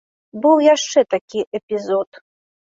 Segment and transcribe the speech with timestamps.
[0.45, 2.21] Быў яшчэ такі эпізод.